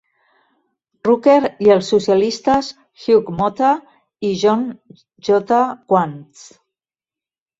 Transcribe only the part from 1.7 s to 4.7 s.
els socialistes Hugh Motter i John